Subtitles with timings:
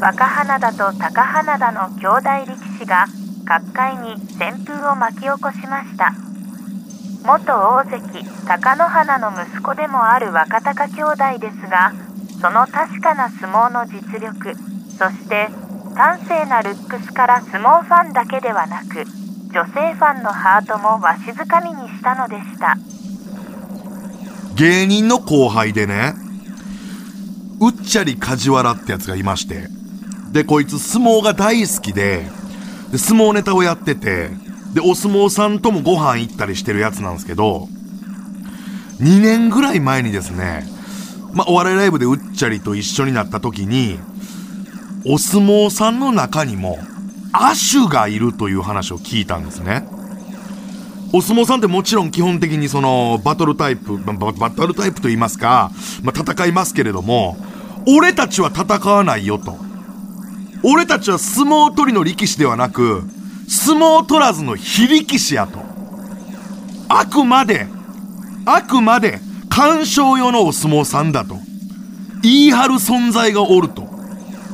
[0.00, 3.06] 若花田と高花田の兄弟力士が
[3.46, 6.12] 各界に旋風を巻き起こしました。
[7.24, 11.92] 元大関貴乃花の息子でもある若隆兄弟ですが
[12.40, 14.54] その確かな相撲の実力
[14.96, 15.48] そして
[15.96, 19.04] 端正なルックスから相撲ファンだけではなく
[19.52, 22.76] 女性ファンのハートもわしづかみにしたのでした。
[24.54, 26.14] 芸人の後輩でね
[27.60, 29.68] うっちゃり梶原ってやつがいまして
[30.32, 32.26] でこいつ相撲が大好きで
[32.90, 34.30] で相撲ネタをやってて
[34.74, 37.68] でお相撲さんともご飯行ったりしてるやつなんですけど
[39.00, 40.76] 2年ぐらい前にですね
[41.36, 43.98] まあ、お笑いライブでうっちゃりと一緒になった時に
[45.04, 46.78] お相撲さんの中にも
[47.30, 49.86] 亜種がいるという話を聞いたんですね。
[51.12, 55.70] お相撲さんってもちろん基本的にそのバトルタイプ、ババトルタイプと言いますか、
[56.02, 57.36] まあ、戦いますけれども、
[57.86, 59.58] 俺たちは戦わないよと。
[60.68, 63.04] 俺たちは相撲取りの力士ではなく、
[63.48, 65.60] 相撲取らずの非力士やと。
[66.88, 67.68] あくまで、
[68.44, 71.36] あくまで鑑賞用のお相撲さんだと。
[72.20, 73.82] 言い張る存在がおると。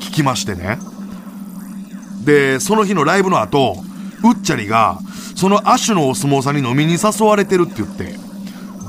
[0.00, 0.78] 聞きましてね。
[2.22, 3.82] で、その日のライブの後、
[4.24, 4.98] うっちゃりが、
[5.34, 8.14] その亜種のお相撲さんに飲みに誘われてるって言って、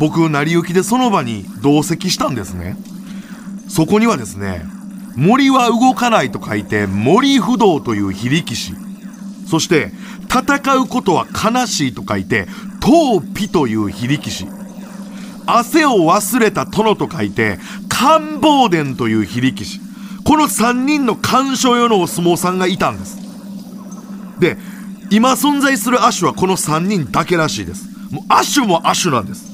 [0.01, 2.75] 僕、成り行きでその場に同席したんですね。
[3.69, 4.65] そこにはですね、
[5.15, 8.73] 森は動かないと書いて、森不動という非力士。
[9.49, 9.91] そして、
[10.29, 12.47] 戦うことは悲しいと書いて、
[12.81, 14.47] 闘皮という非力士。
[15.45, 19.79] 汗を忘れた殿と書いて、官房殿という非力士。
[20.25, 23.17] この3人の干渉用のお相撲さんがいたんです。
[24.39, 24.57] で、
[25.11, 27.87] 今存在する亜種はこの3人だけらしいです。
[28.11, 29.45] もう亜種も亜種なんです。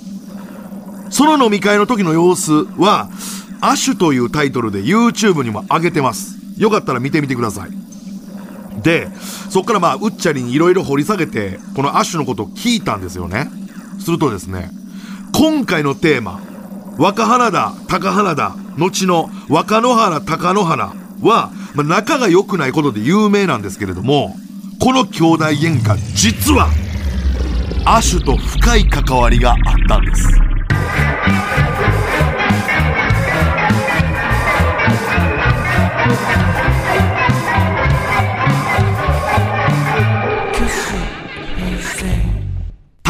[1.09, 3.09] その飲み会の時の様子は、
[3.61, 6.37] 亜種というタイトルで YouTube にも上げてます。
[6.57, 8.81] よかったら見てみてください。
[8.81, 9.07] で、
[9.49, 13.49] そっからまあ、うっちゃりにいろいろ掘り下げて、この亜種のことを聞いたんですよね。
[13.99, 14.71] するとですね、
[15.33, 16.41] 今回のテーマ、
[16.97, 24.35] 若花田、高花田、後の若野原、高野原は、まあ、仲が良くないことで有名なんですけれども、
[24.79, 26.69] この兄弟喧嘩、実は、
[27.85, 29.57] 亜種と深い関わりがあっ
[29.87, 30.50] たんです。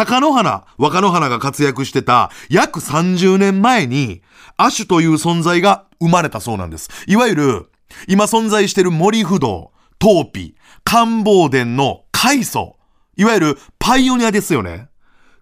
[0.05, 4.21] 貴乃花、若乃花が活躍してた約30年前に、
[4.57, 6.89] 亜種という存在が生まれたそうなんです。
[7.07, 7.69] いわゆる、
[8.07, 12.77] 今存在している森不動、トーピ、官房殿の階層。
[13.17, 14.87] いわゆるパイオニアですよね。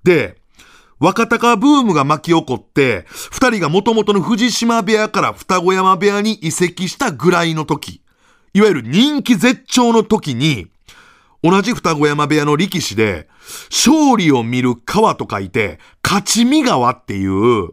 [0.03, 0.37] で、
[0.99, 8.01] 若鷹ブームが巻き起こって、二人が元々の藤島部屋から双子山部屋に移籍したぐらいの時、
[8.53, 10.67] いわゆる人気絶頂の時に、
[11.43, 13.27] 同じ双子山部屋の力士で、
[13.69, 17.69] 勝利を見る川と書いて、勝ち見川っていう、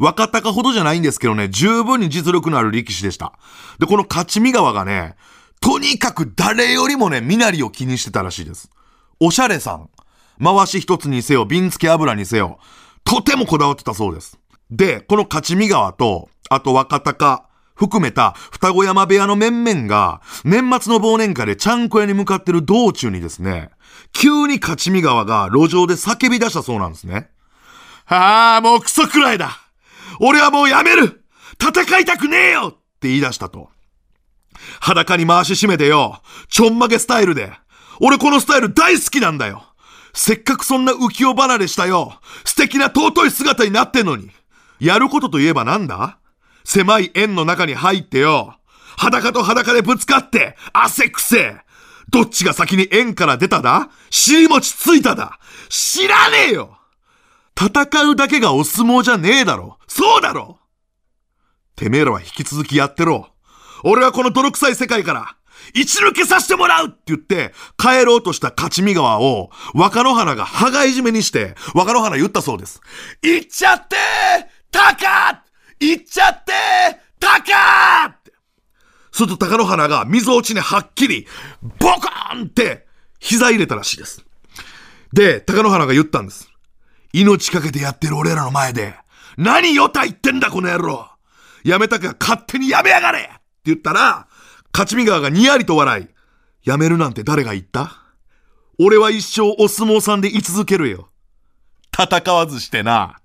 [0.00, 3.32] 若鷹ほどじゃないんですけどね、十分に実力のある力士でした。
[3.78, 5.16] で、この勝ち見川がね、
[5.60, 8.70] とにかく誰よりもね、身なりを気にしてたらしいです。
[9.20, 9.90] おしゃれさん。
[10.42, 12.58] 回し一つにせよ、瓶付け油にせよ、
[13.04, 14.38] とてもこだわってたそうです。
[14.70, 17.47] で、この勝ち見川と、あと若鷹、
[17.78, 23.70] 含めた双子山部屋の面々が、年末の忘年会でちゃんこ屋に向かってる道中にですね、
[24.12, 27.30] 急に勝ち見川が路上で叫び出したそうなんですね。
[28.06, 29.56] ああ、もうクソくらいだ
[30.18, 31.22] 俺はもうやめる
[31.62, 33.70] 戦いたくねえよって言い出したと。
[34.80, 36.20] 裸に回し締めてよ。
[36.48, 37.52] ちょんまげスタイルで。
[38.00, 39.62] 俺このスタイル大好きなんだよ。
[40.14, 42.18] せっかくそんな浮世離れしたよ。
[42.44, 44.30] 素敵な尊い姿になってんのに。
[44.80, 46.18] やることといえばなんだ？
[46.68, 48.58] 狭い円の中に入ってよ。
[48.98, 51.56] 裸と裸でぶつかって、汗くせえ。
[52.10, 53.88] どっちが先に円から出ただ？
[54.10, 55.40] 尻餅ついただ？
[55.70, 56.76] 知らねえよ
[57.58, 60.58] 戦うだけがお相撲じゃねえだろそうだろ
[61.74, 63.30] てめえらは引き続きやってろ。
[63.82, 65.36] 俺はこの泥臭い世界から、
[65.72, 72.82] 一抜けさせてもらうって言って、帰ろうとした勝見川を、若野花が羽がいじめにして、若野花言ったそうです。
[73.22, 73.96] 行っちゃって
[74.70, 75.44] タカ
[75.80, 76.52] 行っちゃって
[77.20, 78.32] タカって。
[79.12, 81.26] すると高野花が溝落ちにはっきり、
[81.62, 82.86] ボコーンって
[83.18, 84.24] 膝入れたらしいです。
[85.12, 86.50] で、高野花が言ったんです。
[87.12, 88.94] 命かけてやってる俺らの前で、
[89.36, 91.08] 何よた言ってんだこの野郎
[91.64, 94.28] やめたか勝手にやめやがれって言ったら、
[94.72, 96.08] 勝見川がにやりと笑い、
[96.62, 98.02] やめるなんて誰が言った？
[98.78, 101.08] 俺は一生お相撲さんで居続けるよ。
[101.98, 103.18] 戦わずしてな。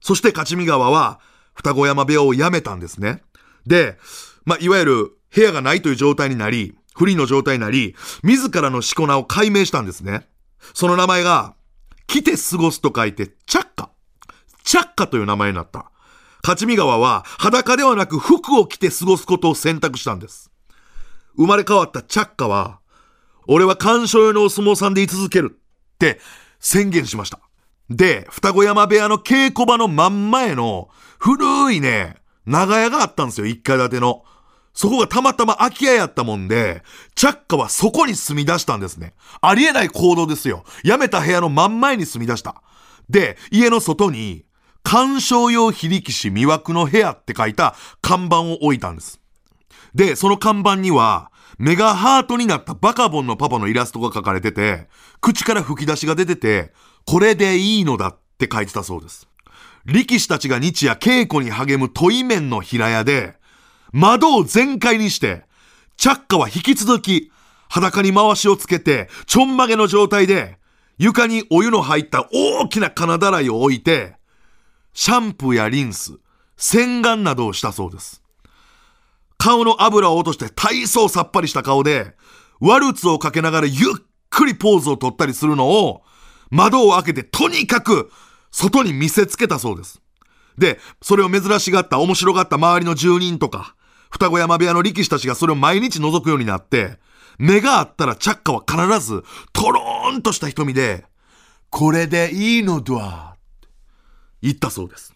[0.00, 1.20] そして勝見川は、
[1.58, 3.22] 双子山部屋を辞めたんですね。
[3.66, 3.98] で、
[4.44, 10.28] まあ、いわゆる部屋がないという状態になり、フリーの状態になり、自らのしこ名を解明したんですね。
[10.72, 11.54] その名前が、
[12.06, 13.90] 来て過ごすと書いて、チャッカ。
[14.62, 15.90] チャッカという名前になった。
[16.44, 20.50] 勝見川は裸ではなく服を着て過ごすことを選択したんです。
[21.36, 22.78] 生まれ変わったチャッカは、
[23.48, 26.20] 俺は干渉用のお相撲さんで居続けるって
[26.60, 27.40] 宣言しました。
[27.90, 30.88] で、双子山部屋の稽古場の真ん前の
[31.18, 34.24] 古いね、長屋があったんですよ、一階建ての。
[34.74, 36.82] そこがたまたま空き家やったもんで、
[37.14, 39.14] チャッカはそこに住み出したんですね。
[39.40, 40.64] ありえない行動ですよ。
[40.84, 42.62] 辞めた部屋の真ん前に住み出した。
[43.10, 44.44] で、家の外に、
[44.84, 49.20] 鑑賞用非力士魅惑の部屋って書いた看板を置いたんです。
[49.94, 54.88] で、その看板には、目がハートになったバカボンのパパのイラストが書かれてて、
[55.20, 56.72] 口から吹き出しが出てて、
[57.04, 59.28] これでいいのだって書いてたそうです。
[59.84, 63.36] 力士たちが日夜稽古に励む問い面の平屋で、
[63.92, 65.44] 窓を全開にして、
[65.96, 67.32] チャッカは引き続き、
[67.68, 70.58] 裸に回しをつけて、ちょんまげの状態で、
[70.96, 74.16] 床にお湯の入った大きな金だらいを置いて、
[74.92, 76.18] シャンプーやリンス、
[76.56, 78.22] 洗顔などをしたそうです。
[79.38, 82.14] 顔の油を落として体操さっぱりした顔で、
[82.60, 83.76] ワルツをかけながらゆっ
[84.30, 86.02] くりポーズを取ったりするのを、
[86.50, 88.10] 窓を開けてとにかく
[88.50, 90.02] 外に見せつけたそうです。
[90.58, 93.76] で、それを珍しがった、面白がった周りの住人とか、
[94.10, 96.98] 双子山部屋の力士たちがそれを毎日覗くようになって、
[97.38, 101.04] 目があったらチャッカは必ず、トローンとした瞳で、
[101.70, 103.36] これでいいのだ、
[104.42, 105.14] 言ったそうです。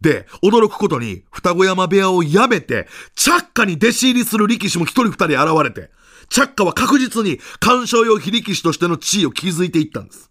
[0.00, 5.90] で、驚くことに、双子山部屋を辞めて、チャッカに弟子入りする力士も一人二人現れて、
[6.28, 10.30] チャッカは確実に干渉用非力士としての地位を築いていったんです。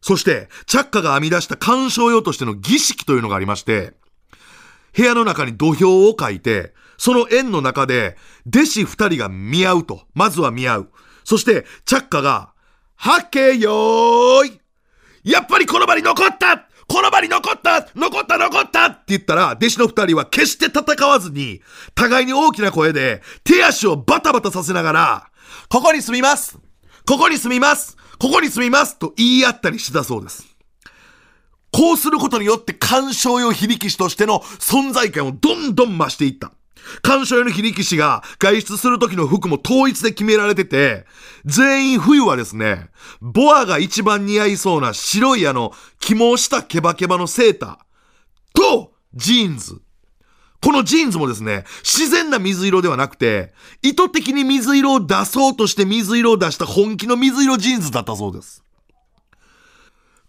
[0.00, 3.94] そして、チャッカが編み出した干渉用としての儀式というのがありまして、
[4.96, 8.16] 部屋の中に土俵を書いて、その円の中で、
[8.46, 10.02] 弟子二人が見合うと。
[10.14, 10.92] まずは見合う。
[11.24, 12.52] そして、チャッカが、
[12.96, 14.60] はけよーい
[15.24, 21.62] やっぱりこの場に残ったこの場に残った残った残ったって言ったら、弟子の二人は決して戦わずに、
[21.94, 25.30] 互いに大きな声で、手足をバタバタさせながら、
[25.70, 26.58] ここに住みます
[27.08, 30.46] ここに住みますここに住みますと言い合ったりしてたそうです。
[31.72, 36.52] こうすることによって干渉用響き師としての存在感をどんどん増していった。
[37.02, 41.06] 干渉用の非力士が外出する時の服も統一で決められてて、
[41.44, 42.90] 全員冬はですね、
[43.20, 47.76] ボアが一番似合いそうな白いあの、肝をしたケバケバのセーター
[48.54, 49.80] とジーンズ。
[50.62, 53.52] このジーンズもですね、自然な水色ではなくて、
[53.82, 58.62] 意図的に水色を出そうとして水色を出した本気の水色ジーンズだったそうです。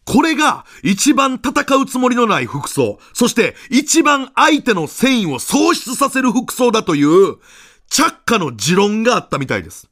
[0.06, 7.38] これが一番戦うつもりのない服装、そして一番相手の戦意を喪失させる服装だという、
[7.90, 9.90] 着火の持論があったみたいです。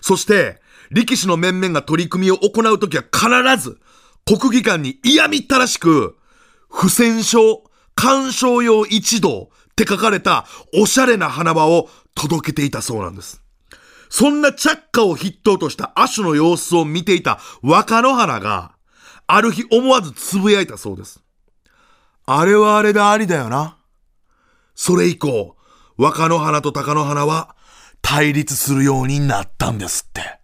[0.00, 0.60] そして、
[0.90, 3.78] 力士の面々が取り組みを行うときは必ず、
[4.26, 6.16] 国技館に嫌みったらしく、
[6.70, 7.58] 不戦勝、
[7.94, 13.40] 干渉用一同って書かれたおしゃれな花輪を届けていたそうなんです。
[14.08, 18.73] そんな着火を筆頭とした亜種の様子を見ていた若野花が、
[19.26, 21.22] ある日思わずつぶやいたそうです。
[22.26, 23.78] あれはあれでありだよな。
[24.74, 25.56] それ以降、
[25.96, 27.56] 若野花と貴乃花は
[28.02, 30.43] 対立するようになったんですって。